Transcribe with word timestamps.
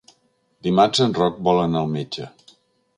Dimarts 0.67 1.03
en 1.07 1.15
Roc 1.19 1.39
vol 1.49 1.63
anar 1.67 1.85
al 1.87 1.95
metge. 1.95 2.31